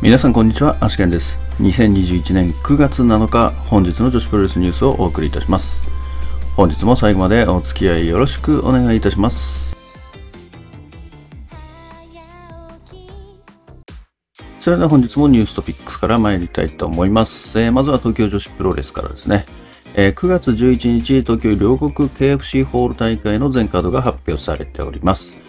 [0.00, 1.40] 皆さんこんにちは、アシケンです。
[1.58, 5.84] 2021年9月7日、本日の女子プロレスニュースをお送りいたします。
[6.54, 9.76] 本日も最後までお付き合いよろしくお願いいたします。
[14.60, 17.58] それでは本日もニューストピックスから参りたいと思います。
[17.60, 19.46] えーまずは東京女子プロレスからですね。
[19.96, 25.47] えー9月11日、東京両国 KFC ホール大会の全カードが発表されております。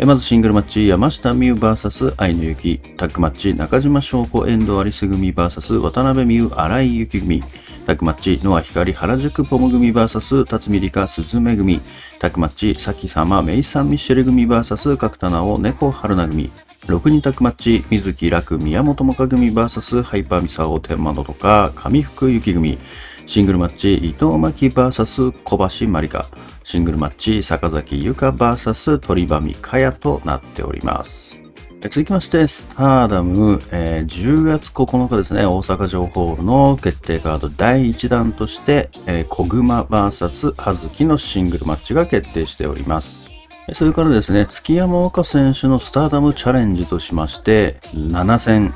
[0.00, 2.78] まずシングルマッチ、山下美夢 VS 愛のゆき。
[2.96, 7.40] タッグマッチ、中島翔子、遠藤有栖組 VS 渡辺美優、荒井由紀組。
[7.86, 11.80] タッグマッチ、ノア光、原宿ポム組 VS 辰巳梨花、鈴芽組。
[12.18, 16.50] タッグマッチ、咲様、メイサンミッシェル組 VS 角田直、猫春菜組。
[16.86, 22.78] 6人タッグマッチ、水木楽、宮本もか組 VS ハイパーミサオ、天満のとか、上福幸組。
[23.26, 26.26] シングルマッチ、伊藤真希 VS 小橋まりか。
[26.62, 31.40] シングルマッチ、坂崎優香 VS 鳥羽美香也となっております。
[31.80, 43.30] 続きまして、スターダム、えー10月9日ですね、大阪城ホールの決定カード第1弾として、えー小熊 VS 葉月のシングルマッチが決定しております。
[43.72, 48.74] それからですね、月山岡選手のスターダムチャレンジとしまして、7戦、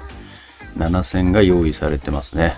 [0.79, 2.57] 7戦が用意されてますね。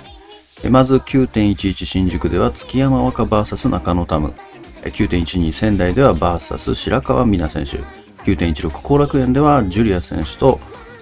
[0.68, 4.34] まず9.11新宿では月山若 VS 中野タム。
[4.82, 7.84] 9.12仙台では VS 白川美奈選手。
[8.30, 10.60] 9.16後楽園ではジュリア選手と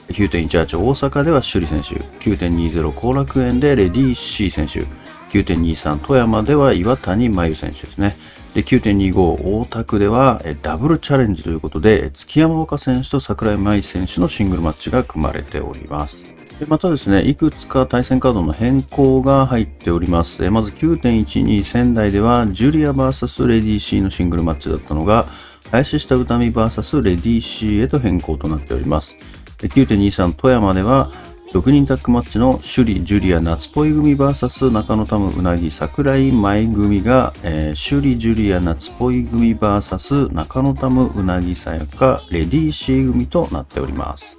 [0.09, 2.05] 9.18大阪では首里選手。
[2.31, 4.84] 9.20後楽園でレディー C 選手。
[5.31, 8.17] 9.23富山では岩谷真由選手ですね。
[8.55, 16.38] で、9.25大田区ではダブルチャレンジということで、え月山岡選手と桜井舞選手のシングルマッチが組まれております。
[16.67, 20.51] またですね、いくつか対戦カードの変更が入っております。
[20.51, 25.27] まず9.12仙台では、ジュリア VS レディー C のシングルマッチだったのが、
[25.70, 29.17] 林下歌美 VS レディー C へと変更となっております。
[29.59, 31.12] 9.23富山では、
[31.53, 44.38] 6人タッグマッチの首里、ジュリア、夏ぽい組 VS 中野タム、うなぎ、桜井舞組が、えー首里、ジュリア、夏ぽい組 VS 中野タム、うなぎさやか、レディー C 組となっております。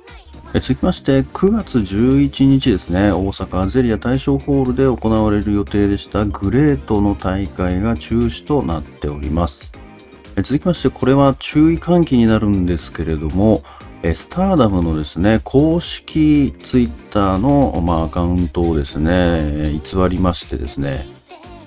[0.52, 9.72] 続きまして、9月11日ですね、大阪アゼリア大正ホールで行われる予定でしたグレートの大会が中止となっております。
[10.38, 13.62] 続きまして、これは注意喚起になるんですけれども、
[14.02, 21.06] スターダムのですね、公式ツイッターの、まあ、アカウントをですね、偽りましてですね、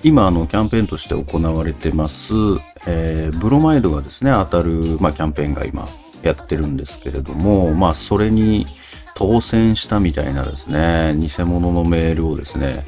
[0.03, 2.33] 今、の、キャンペーンとして行われてます、
[2.85, 5.87] えーブロマイドがですね、当たる、まあ、キャンペーンが今
[6.23, 8.65] やってるんですけれども、まあ、それに
[9.15, 12.85] 当選したみたいなですね、偽物のメールをですね、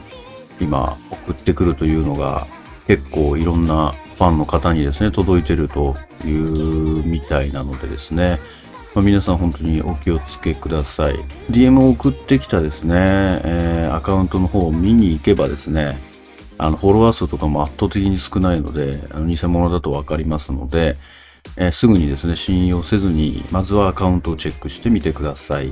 [0.60, 2.48] 今送ってくるというのが
[2.88, 5.96] 結構いろんなファンの方にですね、届いてると
[6.26, 8.40] いうみたいなのでですね、
[8.94, 11.16] まあ、皆さん本当にお気をつけください。
[11.52, 15.98] DM を送ってきたですね、えーアカウントの方を見に行けばですね、
[16.58, 20.98] あの、フォロワー数とかも圧倒的に少ないので、あの偽物だとわかりますので、
[21.58, 25.72] えーすぐにですね、信用せずに、まずはアカウントをチェックしてみてください。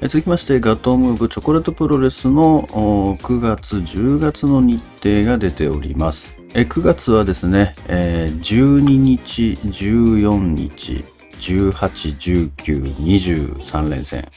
[0.00, 6.36] えー続きまして、ガトームーブチョコレートプロレスの9月、10月の日程が出ております。
[6.54, 11.04] えー9月はですね、えー12日、14日、
[11.40, 14.28] 18、19、23連戦、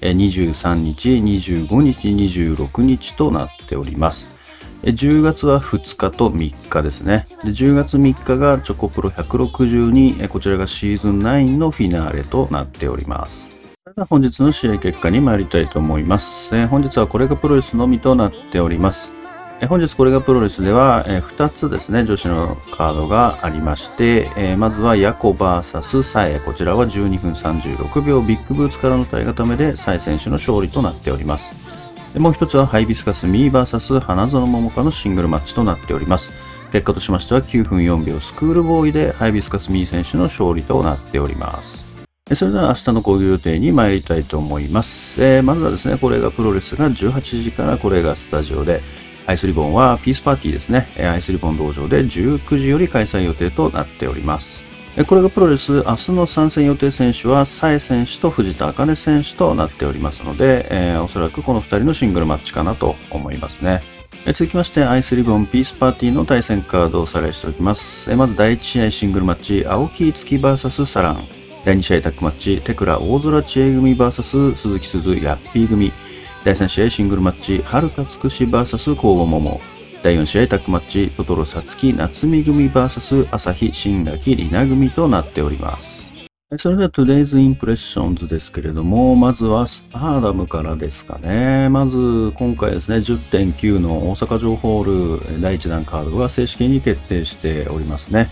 [0.00, 4.39] えー23日、25日、26日となっております。
[4.82, 7.26] 10月は2日と3日ですね。
[7.44, 13.46] で10月3日がチョコプロ162、こちらがシーズン9のフィナーレとなっております。
[14.08, 16.54] 本日の試合結果に参りたいと思います。
[16.56, 19.12] えー本日はこれがプロレスのみとなっております。
[19.60, 26.40] えー本日これがプロレスでは、え2つですね、女子のカードがありまして、えーまずはヤコ VS サエ。
[26.40, 31.69] こちらは12分36秒ビッグブーツからの体固めでサエ選手の勝利となっております。
[32.18, 36.50] もう一つはハイビスカスミー VS 花園桃香のシングルマッチとなっております。
[36.72, 42.04] 結果としましては9分4秒スクールボーイでハイビスカスミー選手の勝利となっております。
[42.34, 45.22] それでは明日の講義予定に参りたいと思います。
[45.22, 48.82] えーまずはですね、これがプロレスが18時からこれがスタジオで、
[49.26, 50.88] アイスリボンはピースパーティーですね。
[50.98, 54.69] アイスリボン道場で19時より開催予定となっております。
[55.06, 63.82] これがプロレス、明日の参戦予定選手は、サエ選手と藤田茜選手となっておりますので、えーおそらくこの2人のシングルマッチかなと思いますね。
[64.26, 68.10] え続きまして、アイスリボンピースパーティーの対戦カードをおさらいしておきます。
[68.10, 71.24] えまず第1試合シングルマッチ、青木月 VS サラン。
[71.64, 75.92] 第2試合タッグマッチ、テクラ大空知恵組 VS 鈴木鈴ヤッピー組。
[76.42, 79.60] 第3試合シングルマッチ、はるかつくし VS 交互桃。
[80.02, 86.08] 第4試合タッグマッチ、トトロさつき夏美組 VS 朝日新垣里奈組となっております。
[86.56, 91.68] それでは Today's Impressions ですけれども、まずはスターダムからですかね。
[91.68, 98.30] まず今回ですね、10.9の大阪城ホール第1弾カードが正式に決定しておりますね。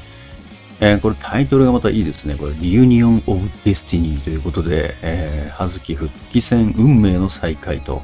[0.81, 2.37] えー、これタイトルがまたいいですね。
[2.37, 8.00] これ、 Reunion of Destiny ということで、えー、葉月復帰戦運命の再会と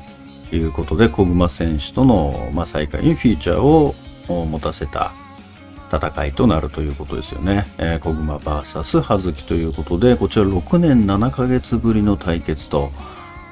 [0.53, 3.95] いうことで、小熊選手との、まあ、再会にフィーチャーを
[4.29, 5.13] 持たせた
[5.91, 7.65] 戦いとなるということですよね。
[7.79, 12.91] えー、小熊 VS 葉月ということで、こちら6年7ヶ月ぶりの対決と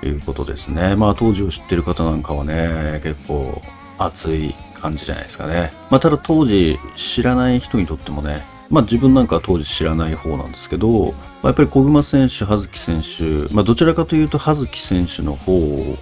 [0.03, 0.97] いうことですね。
[0.97, 3.63] まあ当時を知ってる方なんかはね、結構
[3.99, 5.71] 熱い感じじゃないですかね。
[5.91, 15.97] まあただ当時知らない人にとってもね、まあ自分なんかは当時知らない方なんですけど、やっぱり小熊選手、葉月選手、まあどちらかというと葉月選手の方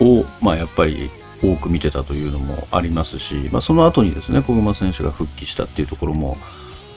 [0.00, 1.10] を、まあやっぱり
[1.42, 6.36] 多く見てたというのもありますし、まあ、その後にですね、小熊選手が復帰したっていうところも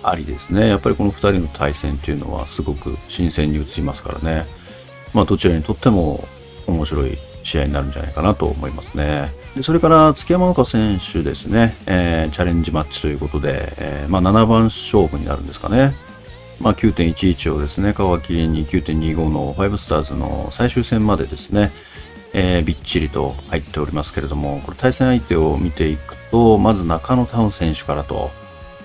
[0.04, 4.46] ありですね、やっぱりこの2人の対戦っていうのはすごく新鮮に映りますからね、
[5.14, 6.24] まあ、どちらにとっても
[6.68, 9.30] 面白い試合になるんじゃないかなと思いますね。
[9.56, 15.94] でそれから月山岡選手ですね、えー、チャレンジマッチということで、えー、まあ、7番勝負になるんですかね。
[16.62, 21.72] まあ、9.11をですね、皮切りに9.25の5スターズの最終戦までですね、
[22.34, 28.30] えー、びっちりと入っておりますけれども、これ対戦相手を見ていくと、まず中野タウン選手からと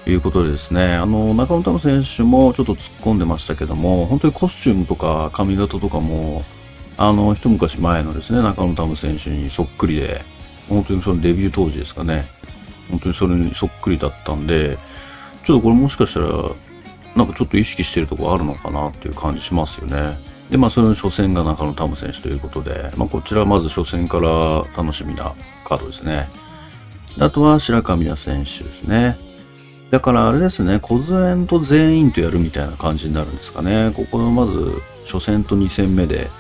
[0.07, 6.43] いうことでですね、あの、中野タウン選手もちょっと突っ込んでましたけども、本当にコスチュームとか髪型とかも、
[6.97, 10.25] あの、一昔前のですね、中野タウン選手にそっくりで、
[10.69, 12.27] 本当にそのデビュー当時ですかね、
[12.91, 14.79] 本当にそれにそっくりだったんで、
[15.45, 16.29] ちょっとこれもしかしたら、
[17.17, 20.19] なんかちょっと意識してるとこあるのかなっていう感じしますよね。
[20.55, 25.35] で、まあ、それの初戦が中野タム選手ということで、まあ、こちらはまず初戦から楽しみな
[25.65, 26.29] カードですね。
[27.19, 29.19] あとは白川未奈選手ですね。
[29.91, 33.93] だからあれですね、コズエンと全員とやるみたいな感じになるんですかね。
[33.97, 36.31] ここのまず初戦と2戦目で、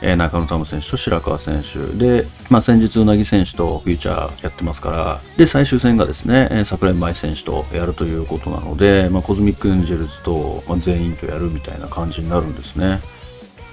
[0.00, 13.02] えー、中野タム選手と白川選手で、まあ、先日うなぎ選手とフューチャーやってますから、で、最終戦がですね、えー、桜井まい選手とやるということなので、まあ、コズミックエンジェルズと、ま、全員とやるみたいな感じになるんですね。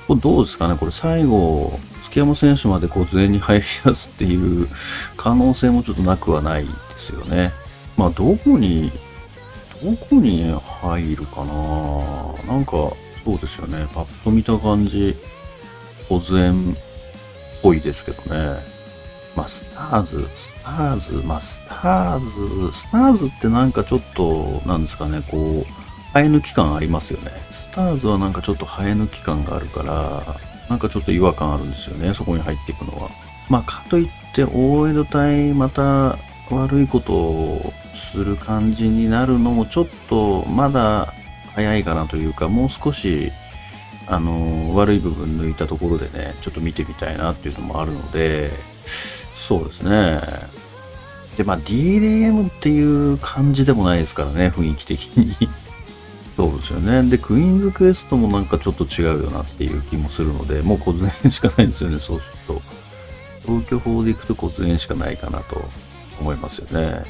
[0.07, 0.77] これどうですかね？
[0.77, 4.67] これ最後、月山選手までこう前に入り出すっていう
[5.17, 7.51] 可能性もちょっとなくはないですよね。
[7.97, 8.91] まあ、どこに、
[9.83, 12.53] どこに入るかな？
[12.53, 12.71] なんか、
[13.23, 13.87] そうですよね。
[13.93, 15.15] パッと見た感じ、
[16.07, 16.75] 保全っ
[17.63, 18.59] ぽいですけどね。
[19.35, 22.19] まあ、スターズ、スターズ、まあ、スター
[22.71, 25.84] ズ、スターズってなんかちょっと、なんですかね、こう、
[26.15, 27.31] 生え抜き感ありますよね。
[27.51, 30.37] スターズはなんかちょっと生え抜き感があるから、
[30.69, 33.09] なんかちょっと違和感あるんですよね、そこに入っていくのは。
[33.49, 36.17] まあ、かといって、大江戸隊また
[36.49, 41.13] 悪いことをする感じになるのもちょっとまだ
[41.53, 43.33] 早いかなというか、もう少し、
[44.07, 48.51] あの、悪い部分抜いたところでね、ちょっと見てみたいなっていうのもあるので、
[49.35, 50.21] そうですね。
[51.35, 55.49] で、まあ DDM っていう感じでもないですからね、雰囲気的に
[56.35, 57.09] そうですよね。
[57.09, 62.61] で、クイーンズクエストもなんかちょっと違うよなっていう気もするので、もう小銭しかないんですよね、そうすると。
[63.45, 65.63] 東京法で行くと小銭しかないかなと
[66.19, 67.03] 思いますよね。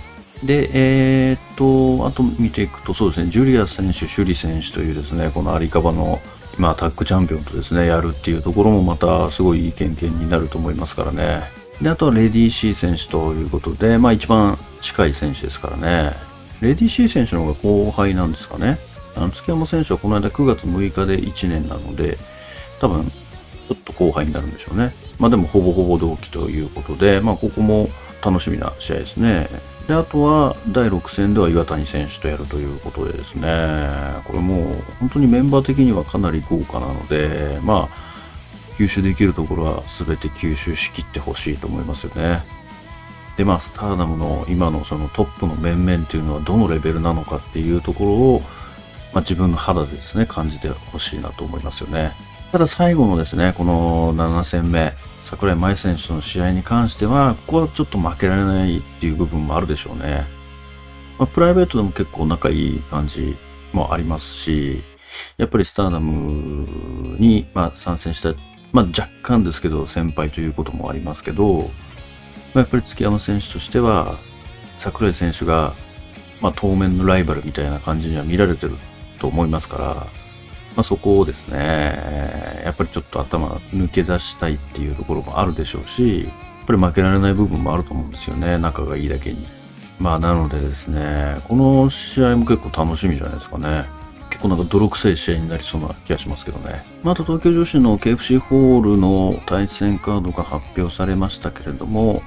[0.44, 6.20] で、えー、っと、あと見ていくと、そうですね、ジュリア選手、シュリ選手というですね、このアリカバの、
[6.58, 11.44] まあ、タッグチャンピオンとですね、やるっていうところもまたすごいいい経験になると思いますからね。
[11.82, 16.14] で、あとはレディー・シー選手ということで、まあ一番近い選手ですからね。
[16.62, 18.78] レディー・シー選手の方が後輩なんですかね。
[19.16, 22.18] あの月山選手はこの間9月6日で1年なので、
[22.80, 24.94] 多分、ちょっと後輩になるんでしょうね。
[25.18, 27.90] まあでもほぼほぼ同期ということで、まあここも
[28.24, 29.48] 楽しみな試合ですね。
[29.88, 33.48] で、あとは第6戦では岩谷選手とやるということでですね、
[34.26, 38.06] これもう本当にメンバー的にはかなり豪華なので、まあ、
[38.78, 42.44] 吸収できるところは全て吸収しきってほしいと思いますよね。
[43.38, 48.42] で、まあ、スターダムの今のそのトップの面々っていうのはどのレベルなのかっていうところを、
[49.16, 52.12] まあ、自分の肌でですね、感じてほしいなと思いますよね。
[52.52, 54.92] ただ最後のですね、この7戦目、
[55.24, 60.28] 桜井舞選手との試合に関しては、ここはちょっと負けられないっていう部分もあるでしょうね。
[61.18, 63.38] まあ、プライベートでも結構仲いい感じ
[63.72, 64.84] もありますし、
[65.38, 68.34] やっぱりスターダムに、ま、参戦した、
[68.74, 71.66] まあ、若干ですけど先輩ということもありますけど、ま
[72.56, 74.18] あ、やっぱり月山選手としては、
[74.78, 75.74] 桜井選手が、
[76.42, 78.76] ま、当面のライバルみたいな感じには見られてる
[79.20, 89.48] と思いますから、まあ、そこをですね、やっぱりちょっと頭抜け出したいっていうところもあるでしょうし、やっぱり負けられない部分もあると思うんですよね、仲がいいだけに。
[90.00, 93.86] まあなのでですね、この試合も結構楽しみじゃないですかね。
[94.30, 96.74] 結構なんか泥臭い試合になりそうな気がしますけどね。
[97.04, 102.22] また東京女子の KFC ホールの対戦カードが発表されましたけれども、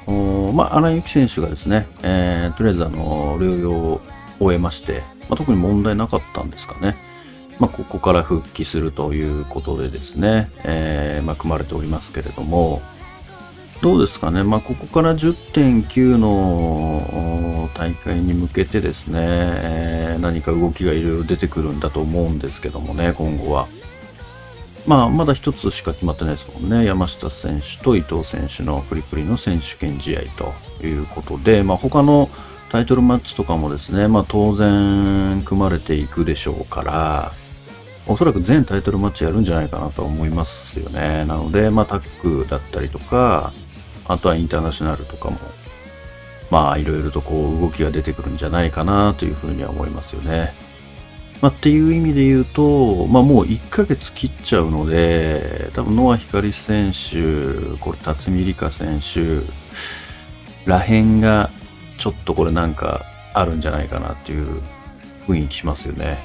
[0.55, 4.01] まあ、荒井由紀選手がですね、えー、とりあえずあの、療養を
[4.41, 6.97] 終えまして、まあ、特に問題なかったんですかね。
[7.59, 12.83] まあ、ここから復帰するということでですね、えー、まあ、組まれておりますけれども、
[13.81, 23.69] どうですかね、まあ、ここから10.9の大会に向けてですね、えー、何か動きがいろいろ出てくるんだと思うんですけどもね、今後は。
[24.87, 26.85] まあ、まだ一つしか決まってないですもんね。
[26.85, 30.23] 山下選手と伊藤選手のプリプリの選手権試合
[30.81, 32.31] ということで、まあ、他の
[32.71, 37.33] タイトルマッチとかもですね、まあ、当然組まれていくでしょうから、
[38.07, 41.25] おそらく全タイトルマッチやるんじゃないかなと思いますよね。
[41.27, 43.53] なので、まあ、タッグだったりとか、
[44.07, 45.39] あとはインターナショナルとかも、
[46.51, 50.55] まあいろいろとこう動きが出てくるんじゃないかなというふうには思いますよね。
[51.41, 59.43] まあ、っていう意味で言うと、まあもう1ヶ月切っちゃうので、多分ノア光選手、これ辰巳梨花選手、
[60.65, 61.51] らへんが
[61.99, 64.63] ちょっとこれなんかあるんじゃないかなっていう
[65.27, 66.19] 雰囲気しますよね。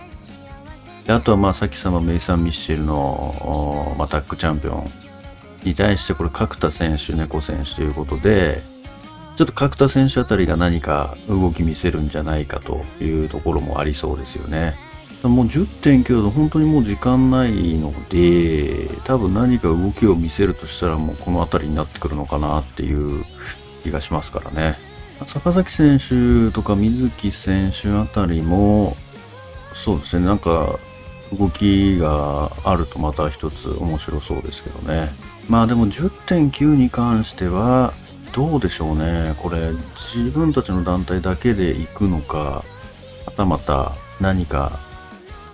[1.05, 4.89] であとはまあさっきさのメイサン・ミッシェルの、まあ、タッグチャンピオン
[5.65, 8.61] に対してこれ角田選手、猫選手ということで、
[9.35, 14.75] ちょっと角田選手あたりが何か動き見せるんじゃないかというところもありそうですよね。
[15.23, 23.23] もう10.9度本当にもう時間ないので、多分何か動きを見せるとしたらもうこの辺りになってくるのかなっていう
[23.83, 24.77] 気がしますからね。
[25.25, 28.95] 坂崎選手とか水木選手あたりも、
[29.73, 30.77] そうですね、なんか
[31.37, 35.09] 動きがあるとまた一つ面白そうですけどね。
[35.49, 37.93] まあでも10.9に関しては、
[38.33, 39.35] どうでしょうね。
[39.37, 42.63] これ、自分たちの団体だけで行くのか、
[43.25, 44.79] はたまた何か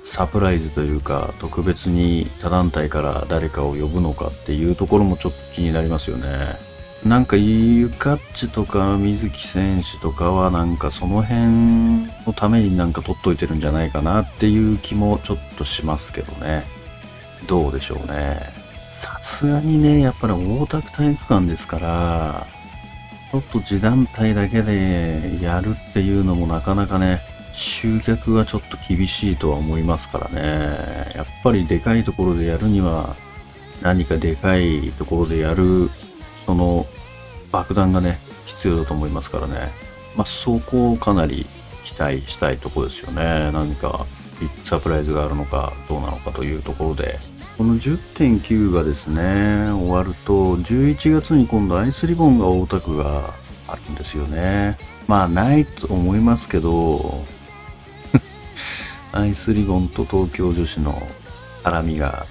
[0.03, 6.68] サプライズというか、特別に他団体から誰かを呼ぶのかっていうところもちょっと気になりますよね。
[7.05, 16.65] なんかゆかっちとか水木選手とかはなんかその辺のためになんか取っといてるんじゃないかなっていう気もちょっとしますけどね。
[17.47, 18.51] どうでしょうね。
[18.89, 22.47] さすがにね、やっぱり大田区体育館ですから、
[23.31, 27.21] ちょっと自団体だけでやるっていうのもなかなかね、
[27.53, 31.13] 集客はちょっと厳しいとは思いますからね。
[31.15, 33.15] やっぱりでかいところでやるには、
[33.81, 35.89] 何かでかいところでやる、
[36.49, 36.87] その
[37.51, 39.71] 爆弾がね、必要だと思いますからね。
[40.15, 41.45] まあ、そこをかなり
[41.83, 43.51] 期待したいとこですよね。
[43.51, 44.07] 何か
[44.41, 47.19] ビッグサプライズがあるのかどうなのかというところで。
[47.55, 53.31] この10.9がですね、終わると、11月に今度アイスリボンが大田区が
[53.67, 54.75] あるんですよね。
[55.07, 57.25] まあ、ないと思いますけど、
[59.13, 60.99] アイスリボンと東京女子の
[61.63, 62.25] 絡みが、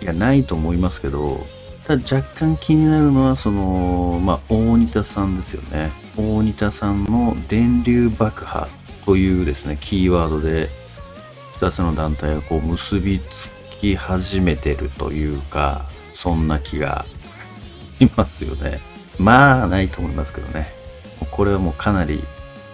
[0.00, 1.44] いや、ないと思いますけど、
[1.86, 5.92] ただ若干気になるのは、その、まあ、大仁田さんですよね。
[6.16, 8.68] 大仁田さんの電流爆破
[9.04, 10.68] というですね、キーワードで、
[11.60, 13.50] 2つの団体がこう結びつ
[13.80, 17.06] き始めてるというか、そんな気が
[17.98, 18.80] しますよね。
[19.18, 20.72] まあ、ないと思いますけどね。
[21.30, 22.20] これはもうかなり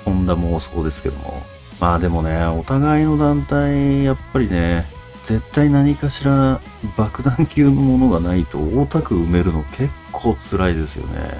[0.05, 1.43] 本田妄想ですけども。
[1.81, 4.87] まあでもね、お互いの団体、やっぱりね、
[5.25, 6.61] 絶対何かしら
[6.97, 11.39] 爆弾級のものがないと大田区埋めるの結構辛いですよね。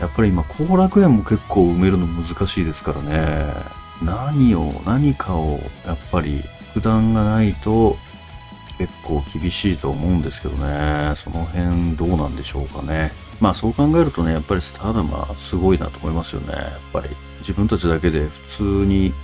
[0.00, 3.54] やっぱり今、後楽園も結構埋めるの難しいですからね。
[4.02, 6.42] 何を、何かを、やっぱり、
[6.74, 7.96] 普段がないと、
[8.78, 11.14] 結構厳しいと思うんですけどね。
[11.14, 13.12] その辺どうなんでしょうかね。
[13.40, 16.52] まあそう考えるとね、やっぱりスターダムはすごいなと思いますよね。
[16.52, 19.14] やっぱり自分たちだけで普通に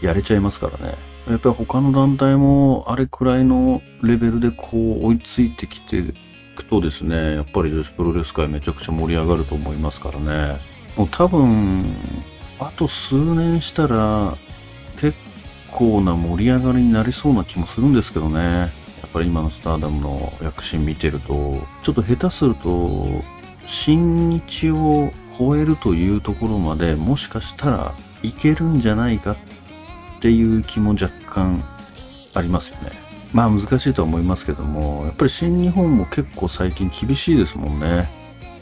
[0.00, 1.13] やれちゃいますからね。
[1.28, 6.12] やっぱり他の団体もあれくらいのレベルでこう追いついてきてい
[6.54, 10.58] くとですね、やっぱり女子プロレス界めちゃくちゃ盛り上がると思いますからね。
[10.96, 11.84] もう多分、
[12.60, 14.34] あと数年したら
[15.00, 15.16] 結
[15.70, 18.70] 構な盛り上がりになりそうな気もするんですけどねやっ。
[19.14, 23.22] ぱり今のスターダムの躍進見てると、ちょっと下手すると、
[23.64, 29.36] 新日を超えるというところまでもしかしたらいけるんじゃないかっ
[30.24, 31.62] ていう気も若干
[32.32, 32.92] ありますよね。
[33.34, 38.08] まあ難しいとは思いますけども、やっぱり新日本も結構最近厳しいですもんね。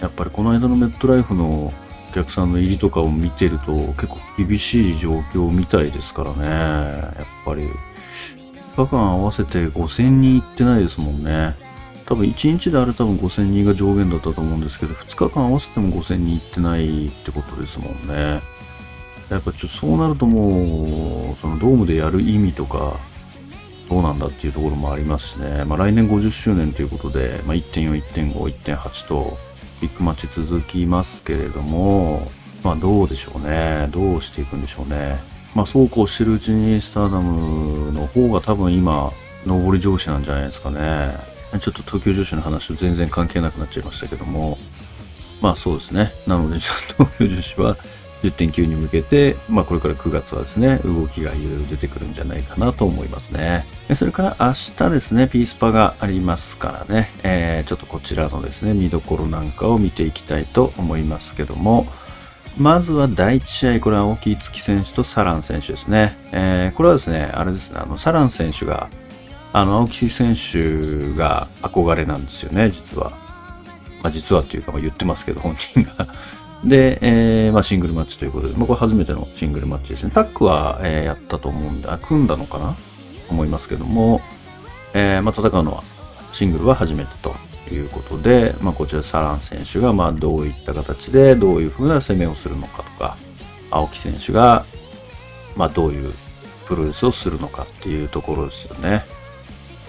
[0.00, 1.73] やっぱりこの間のメットライフのお
[2.12, 6.45] 客さんの入りとかを見てると結構厳しい状況みたいですからね。
[6.47, 7.69] やっぱり
[8.75, 11.54] 2日間合わせて5000人行ってないですもんね。
[12.07, 18.40] 多分1日であれ多分5000人が上限だったと思うんですけど、2日間合わせても5000人行ってないってことですもんね。
[19.31, 22.97] やっぱちょそうなるともう、そのドームでやる意味とか、
[23.88, 28.33] どうなんだっていうところもありますしね、まあ、来年50周年ということで、まあ、1.4、1.5、
[28.75, 29.38] 1.8と
[29.83, 32.31] ビッグマッチ続きますけれども、
[32.62, 33.88] まあどうでしょうね。
[33.91, 35.19] どうしていくんでしょうね。
[35.55, 39.12] まあそうこうしてるうちにスターダムの方が多分今、
[39.45, 41.17] 上り上司なんじゃないですかね。
[41.61, 44.57] ちょっと東京女子の話と全然関係なくなっちゃいましたけども、
[45.41, 46.12] まあそうですね。
[46.26, 47.76] なのでちょっと、東京女子は
[48.23, 53.64] 10.9に向けて、まあこれから9月はですね、動きがいろいろ出てくるんじゃないかなと思いますね。
[53.97, 61.87] それから明日ですね、ピースパがありますからね、えー、ちょっとこちらのですね、見どころなんかを見ていきたいと思いますけども、
[62.59, 66.17] まずは第1試合、これは大きい月選手とサラン選手ですね。
[66.33, 68.91] えー、これはですね、あれですね、あの、サラン選手が、
[69.52, 73.11] あの、青木選手が憧れなんですよね、実は。
[74.02, 76.09] まあ、実はっていうか、ま、言ってますけど、本人が
[76.64, 80.12] で、えー、まあ、シングルマッチということで、まあ、これ初めてのシングルマッチですね。
[80.12, 82.76] タックは、えー、やったと思うんだ、組んだのかな？
[83.31, 84.21] 思いますけども、
[84.95, 85.83] えー、まあ、戦うのは、
[86.33, 87.35] シングルは初めてと
[87.73, 93.16] いうことで、まあ、こちらサラン選手が、ま、どういった形で、どういうふうな攻めをするのかとか、
[93.71, 94.64] 青木選手が、
[95.57, 96.12] ま、どういう
[96.66, 99.04] プロレスをするのかっていうところですよね。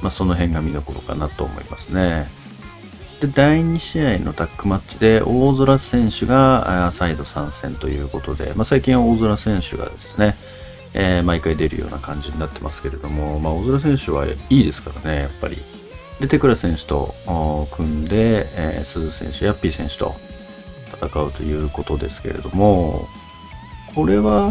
[0.02, 2.28] ま、その辺が見どころかなと思いますね。
[3.24, 10.36] で、第2試合のタックマッチで、大空選手が再度参戦ということで、まあ、最近は大空選手がですね、
[10.94, 15.58] えー、毎回出るような感じになってますけれども、まあ、大空選手はいいですからね、やっぱり。
[16.20, 17.16] で、テクラ選手と
[17.72, 20.14] 組んで、えー、鈴選手、ヤッピー選手と
[20.94, 23.08] 戦うということですけれども、
[23.96, 24.50] これは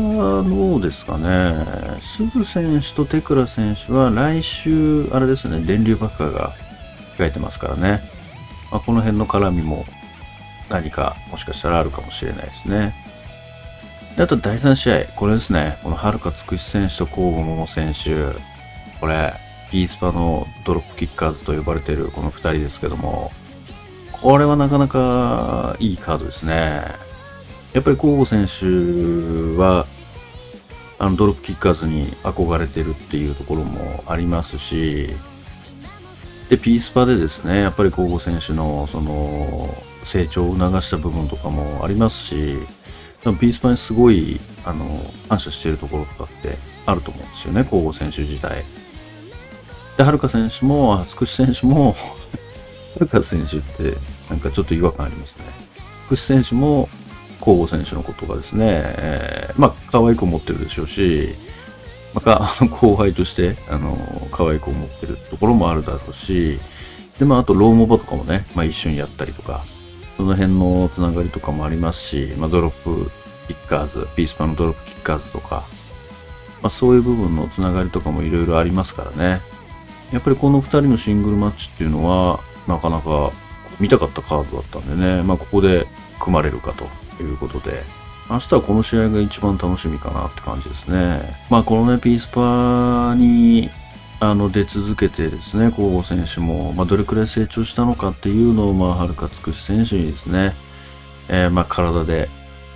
[0.48, 1.66] どうですかね。
[2.00, 6.54] 鈴選手とテクラ選手は来週、あれですね、電流爆破が
[7.18, 8.11] 控えてますからね。
[8.72, 9.84] まあ、この辺の絡みも
[10.70, 12.94] 何かもしかしたらあるかもしれないですね。
[14.16, 15.78] であと第3試合、これですね。
[15.82, 18.32] このはるかつくし選手と甲賀桃選手。
[18.98, 19.34] これ、
[19.70, 23.30] ピースパのドロップキッカーズと呼ばれているこの2人ですけども、
[24.10, 26.82] これはなかなかいいカードですね。
[27.74, 29.86] やっぱり甲賀選手は、
[30.98, 35.10] あのドロップキッカーズに憧れてるっていうところもありますし、
[36.52, 42.58] で、ピースパでですね、やっぱり高校選手の、その、成長を促した部分とかもありますし、
[43.24, 44.84] でもピースパにすごい、あの、
[45.30, 48.66] 感謝しているところとかってあると思うんですよね、高校選手自体。
[49.96, 51.94] で、はるか選手も、つくし選手もは
[53.00, 53.96] るか選手って
[54.28, 55.44] なんかちょっと違和感ありますね。
[56.04, 56.90] つくし選手も、
[57.40, 61.34] 高校選手のことがですね、えー、まあ、可愛く思ってるでしょうし、
[62.14, 63.96] また、後輩として、あの、
[64.30, 66.58] 可愛く思ってるところもあるだろうし、
[67.18, 69.64] で、まあ、あと、ローモバとかもね、まあ、一緒にやったりとか、
[70.16, 73.10] その辺のつながりとかもありますし、まあ、ドロップ
[73.48, 75.64] キッカーズ、ピースパのドロップキッカーズとか、
[76.62, 79.40] まあ、そういう部分のつながりとかもいろいろありますからね。
[80.12, 83.32] やっぱりこの二人のシングルマッチっていうのは、なかなか
[83.80, 85.86] 見たかったカードだったんでね、まあ、ここで
[86.20, 86.84] 組まれるかと
[87.22, 87.82] いうことで、
[88.32, 91.36] 明日はこの試合が一番楽しみかなって感じですね。
[91.50, 93.68] まあこのね、ピースパーに
[94.20, 100.54] あの出続けてですね、候補選手も、まあ、どれくらい成長したのかっていうのを、まあ、はるかつくし選手にですね、
[101.28, 102.30] えー、まあ体で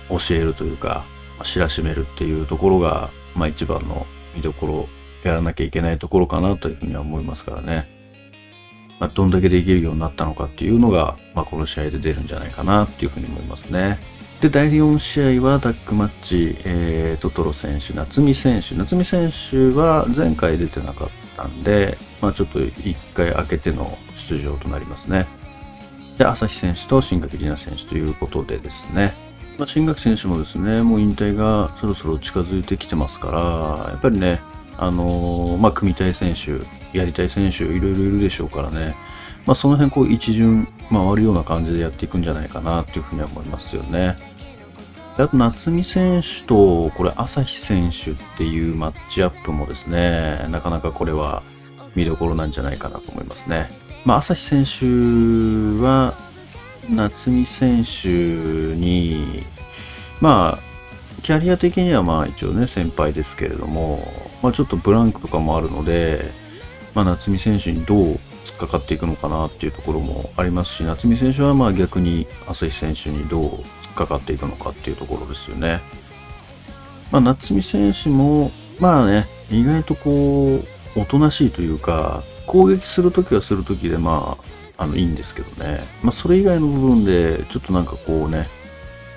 [0.09, 1.05] 教えるというか、
[1.43, 4.89] 知らしめるっていうところが、まあ一番の見どころ、
[5.23, 7.97] やらなきゃいけないところかなというふうには思いますからね。
[8.99, 13.99] まあ、どんだけできるようになったのかっていうのが、まあ、この試合で出るんじゃないかなっていうふうに思いますね。
[14.41, 18.75] で、第4試合はタッグマッチ、えー、トトロ選手、夏美選手。
[18.75, 25.25] 夏美選手は前回出てなかったんで、まあちょっと一回開けての出場となりますね。
[26.19, 29.13] で、朝日選手と新垣里奈選手ということでですね。
[29.57, 34.39] まあ、新垣選手もですね、もう引退がそろそろ近づいてきてますから、やっぱりね、
[34.77, 36.59] あのー、まあ、組みたい選手、
[36.95, 38.95] やりたい選手、いろいろいるでしょうからね。
[39.47, 44.17] まあ、その辺こう一巡回るような感じでやっていくんじゃないかなっていうふうには思いますよね。
[45.17, 51.41] あと、夏見選手と、これ、朝日選手っていうマッチアップもですね、なかなかこれは
[51.95, 53.69] 見どころなんじゃないかなと思いますね。
[54.05, 56.13] まあ、朝日選手は、
[56.89, 59.43] 夏見選手に、
[60.21, 60.67] まあ、
[61.23, 63.99] キャリア的にはまあ一応ね、先輩ですけれども、
[64.41, 66.31] まあちょっとブランクとかもあるので、
[66.93, 68.19] まあ夏見選手にどう
[68.57, 75.81] かかっていくのかなっていうところもありますし、夏見選手はまあ逆に朝日選手にどうかかっていくのかっていうところですよね。
[77.11, 80.61] まあ、夏見選手も、まあね、意外とこ
[80.95, 84.37] う、おとなしいというか、攻撃するときはするときで、ま
[84.77, 85.83] あ、あの、いいんですけどね。
[86.03, 88.47] まあ、それ以外の部分で、ちょっとなんかこうね、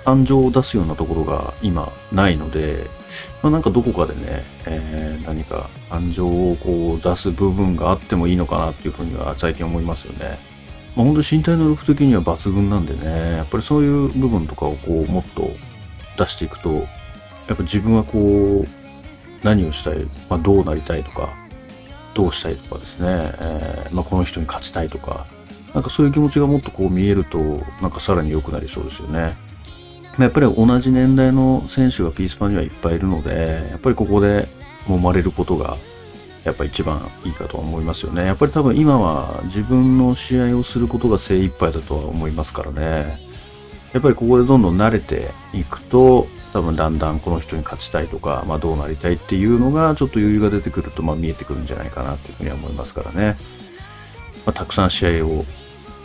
[0.03, 2.85] 感情を出すようなところが今ないので、
[3.43, 10.39] まあ、なんかどこかでね、えー、何か感情をこう出す部分があってもいいのかなっていうふうには最近思いますよね。
[10.95, 15.51] まあ、本当に身体能力的には抜群なんでね、やっぱりそういう部分とかをこうもっと
[16.17, 16.73] 出していくと、
[17.47, 18.67] やっぱ自分はこう
[19.43, 19.97] 何をしたい、
[20.29, 21.29] まあ、どうなりたいとか、
[22.13, 25.25] どうしたいとかですね、えー、まあ、この人に勝ちたいとか、
[25.73, 27.37] なんかそういう気持ちがもっとこう見えると、
[27.81, 29.35] なんかさらに良くなりそうですよね。
[30.23, 34.47] やっぱり同じ年代の選手がピースパンにはいっぱいいるので、やっぱりここで
[34.87, 35.77] 揉まれることが、
[36.43, 38.25] やっぱ一番いいかと思いますよね。
[38.25, 43.19] やっぱり多分今は自分の試合をすることが精一杯だとは思いますからね。
[43.93, 53.37] やっぱりここでどんどん慣れていくと、多分だんだんこの人に勝ちたいとか、まあどうなりたいっていうのがちょっと余裕が出てくると、まあ見えてくるんじゃないかなっていうふうには思いますからね。
[54.45, 55.45] まあ、たくさん試合を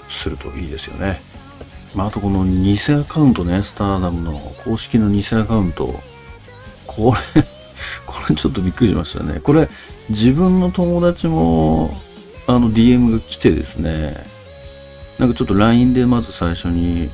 [0.09, 1.23] するといいですよね。
[1.97, 5.99] まあ、あとこの偽アカウントね、スターダムの公式の偽アカウント。
[6.87, 7.43] これ
[8.07, 9.41] これちょっとびっくりしましたね。
[9.41, 9.69] これ、
[10.11, 11.99] 自分の友達も、
[12.47, 14.25] あの、DM が来てですね、
[15.19, 17.09] なんかちょっと LINE でまず最初に、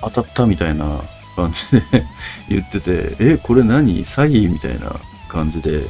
[0.00, 1.02] 当たったみたいな
[1.36, 2.04] 感じで
[2.48, 4.02] 言ってて、え、これ何？
[4.04, 4.50] 詐欺？
[4.50, 4.94] みたいな
[5.28, 5.80] 感じで、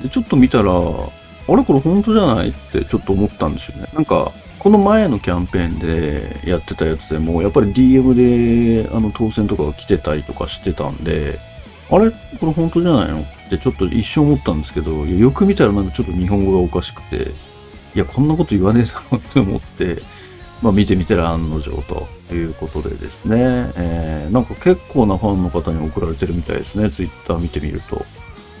[0.00, 1.64] で、ちょっと見たら、あれ？
[1.64, 2.50] これ本当じゃない？
[2.50, 3.88] ってちょっと思ったんですよね。
[3.92, 4.30] なんか、
[4.64, 11.38] この前のキャンペーンでやってたやつでも、やっぱり DM であの当選とかが来てたりとかしてたんで、
[11.90, 12.10] あれ？
[12.10, 13.20] これ本当じゃないの？
[13.20, 17.32] ってちょっと一瞬思ったんですけど、よく見たらなんかちょっと日本語がおかしくて、
[17.94, 19.98] いや、こんなこと言わねえだろって思って、
[20.62, 28.02] まあ見てみたら案の定ということでですね、えー、なんか結構なファンの方に送られてるみたいですね、ツイッター見てみると。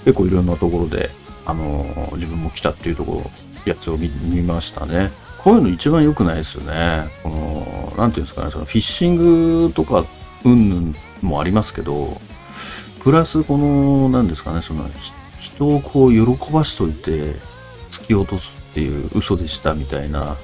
[0.04, 1.08] 結構いろんなところで、
[1.46, 3.30] あのー、自分も来たっていうところ、
[3.64, 5.10] やつを見ましたね。
[5.44, 7.04] こういうの一番良くないですよね。
[7.22, 10.06] この、なんていうんですかね、そのフィッシングとか、
[10.46, 12.16] うんぬんもありますけど、
[13.00, 14.88] プラスこの、なんですかね、その、
[15.38, 17.36] 人をこう喜ばしといて
[17.90, 20.38] 突き落とすっていう嘘でしたみたいな、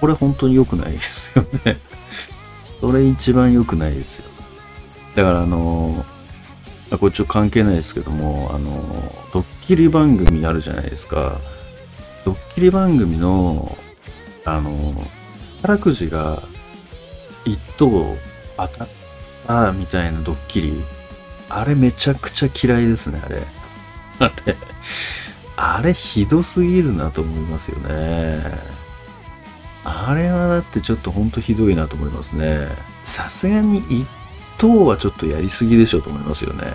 [0.00, 1.78] これ本当に良くないですよね。
[2.80, 4.30] それ一番良くないですよ。
[5.16, 6.04] だからあの、
[6.98, 11.38] これちょっと関係ないですけども、あの、ドッキリ番組あるじゃないですか。
[12.24, 13.76] ドッキリ番組の
[14.44, 14.94] あの、
[15.62, 16.42] 宝くじが
[17.44, 18.16] 一等
[18.56, 18.88] 当たっ
[19.46, 20.82] たみたいなドッキリ、
[21.48, 23.42] あれめちゃくちゃ嫌いですね、あれ。
[24.20, 24.56] あれ、
[25.56, 28.42] あれひどすぎるなと思いますよね。
[29.84, 32.68] あれはだってちょっとほんとひどいなと思いますね。
[33.04, 34.06] さすがに一
[34.58, 36.72] 等はちょっとやりすぎでしょうと思いますよね。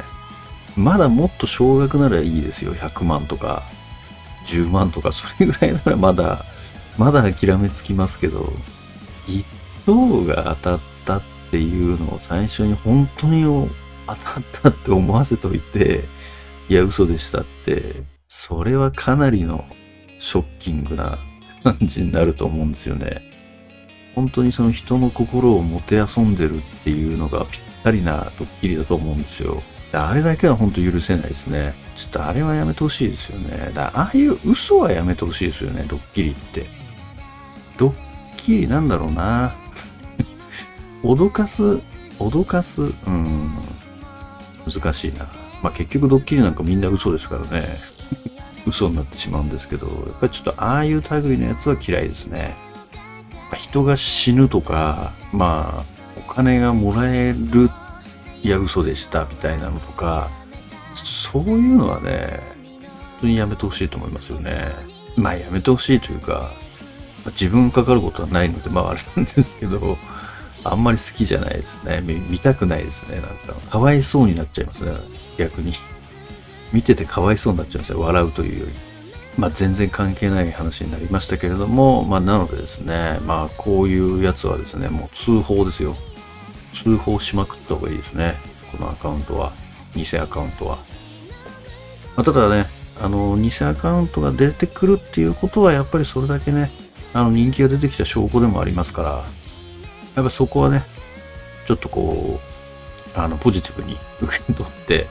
[0.77, 2.73] まだもっと少額ならいいですよ。
[2.73, 3.63] 100万とか、
[4.45, 6.45] 10万とか、それぐらいならまだ
[6.99, 8.51] まだ諦めつきますけど、
[9.25, 9.45] 一
[9.85, 13.43] 等が当たったっていうのを最初に本当に
[14.05, 16.03] 当たったって思わせといて、
[16.67, 19.65] いや、嘘でしたって、それはかなりの
[20.17, 21.17] ショッキングな
[21.63, 23.23] 感じになると思うんですよね。
[24.13, 29.63] 本当にその人の心をもてあそんでるっていうのがぴったりなドッキリだと思うんですよ。
[29.93, 31.73] あれだけは本当許せないですね。
[31.95, 33.71] ちょっとあれはやめてほしいですよね。
[33.73, 36.78] だああいう嘘はやめてほしいですよね、ドッキリって。
[37.79, 37.93] ドッ
[38.37, 39.55] キリなんだろうな。
[41.01, 41.79] 脅かす、
[42.19, 43.49] 脅かす、うん、
[44.67, 45.25] 難しいな。
[45.63, 47.79] まあ結局ドッキリなんかみんな嘘ですからね。
[48.67, 52.55] 嘘になってしまうんですけど、やっぱりちょっとああいう類のやつは嫌いですね。
[53.57, 55.83] 人が死ぬとか、まあ、
[56.17, 57.71] お金がもらえる、
[58.43, 60.29] いや嘘でしたみたいなのとか、
[60.93, 62.41] そういうのはね、
[63.13, 64.71] 本当にやめてほしいと思いますよね。
[65.15, 66.51] まあやめてほしいというか、
[67.27, 69.97] 自分かかることはないので、まああれなんですけど、
[70.63, 72.01] あんまり好きじゃないですね。
[72.01, 73.17] 見たくないですね。
[73.17, 74.91] なんか、かわいそうになっちゃいますね。
[75.38, 75.73] 逆に。
[76.73, 77.99] 見ててかわいそうになっちゃいますね。
[77.99, 78.73] 笑うというより。
[79.38, 85.95] まあ全然関係ない話になりましたけれども、まあなのでですね、まあこういうやつはですね、もう通報ですよ。
[86.73, 88.36] 通報しまくった方がいいですね。
[88.71, 89.53] このアカウントは。
[89.95, 90.77] 偽アカウントは。
[92.15, 92.67] まあ、ただね、
[93.01, 96.69] あの、偽アカウントが出てくるっていうことは、やっぱりそれだけね、
[97.13, 99.09] あの人気が出てきた証拠でもありますから、
[100.15, 100.83] やっぱそこはね、
[101.65, 102.39] ちょっとこ
[103.15, 105.07] う、あの、ポジティブに 受け取って、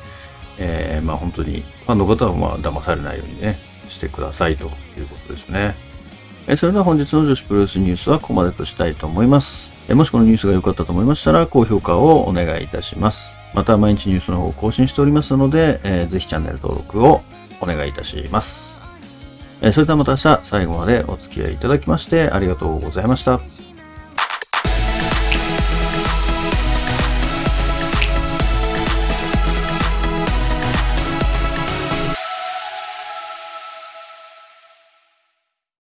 [0.58, 3.58] えー、まあ本当にファンの方はまあ騙されないようにね、
[3.88, 5.74] してくださいということですね。
[6.46, 9.70] えそれでは本日の女子プロレスニュースはここまでとしたいと思います。
[9.86, 13.36] えもしこのニュースが良かったと思いましたら、高評価をお願いいたします。
[13.52, 17.20] また毎日ニュースの方を更新しておりますので、えー、ぜひチャンネル登録を
[17.60, 18.77] お願いいたします。
[19.60, 23.67] えそれではまた明日最後までお付き合いいただきましてありがとうございました。